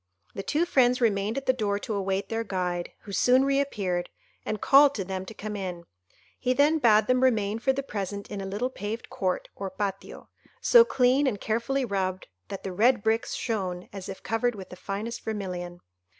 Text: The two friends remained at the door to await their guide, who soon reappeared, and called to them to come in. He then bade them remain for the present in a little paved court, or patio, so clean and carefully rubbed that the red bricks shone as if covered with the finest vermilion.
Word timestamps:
The 0.33 0.41
two 0.41 0.65
friends 0.65 0.99
remained 0.99 1.37
at 1.37 1.45
the 1.45 1.53
door 1.53 1.77
to 1.77 1.93
await 1.93 2.29
their 2.29 2.43
guide, 2.43 2.89
who 3.01 3.11
soon 3.11 3.45
reappeared, 3.45 4.09
and 4.43 4.59
called 4.59 4.95
to 4.95 5.03
them 5.03 5.27
to 5.27 5.35
come 5.35 5.55
in. 5.55 5.83
He 6.39 6.53
then 6.53 6.79
bade 6.79 7.05
them 7.05 7.21
remain 7.21 7.59
for 7.59 7.71
the 7.71 7.83
present 7.83 8.27
in 8.31 8.41
a 8.41 8.47
little 8.47 8.71
paved 8.71 9.11
court, 9.11 9.49
or 9.55 9.69
patio, 9.69 10.29
so 10.59 10.83
clean 10.83 11.27
and 11.27 11.39
carefully 11.39 11.85
rubbed 11.85 12.25
that 12.47 12.63
the 12.63 12.73
red 12.73 13.03
bricks 13.03 13.35
shone 13.35 13.89
as 13.93 14.09
if 14.09 14.23
covered 14.23 14.55
with 14.55 14.69
the 14.69 14.75
finest 14.75 15.23
vermilion. 15.23 15.81